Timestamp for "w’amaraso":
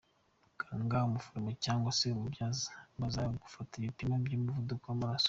4.87-5.19